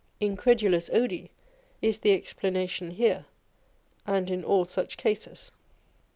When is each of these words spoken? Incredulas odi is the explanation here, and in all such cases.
Incredulas 0.19 0.89
odi 0.91 1.29
is 1.79 1.99
the 1.99 2.11
explanation 2.11 2.89
here, 2.89 3.27
and 4.07 4.31
in 4.31 4.43
all 4.43 4.65
such 4.65 4.97
cases. 4.97 5.51